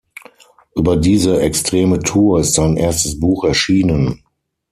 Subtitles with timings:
[0.73, 4.23] Über diese extreme Tour ist sein erstes Buch erschienen.